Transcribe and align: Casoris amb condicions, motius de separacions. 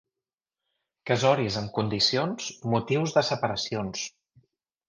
Casoris 1.09 1.59
amb 1.61 1.69
condicions, 1.77 2.49
motius 2.75 3.17
de 3.19 3.27
separacions. 3.29 4.09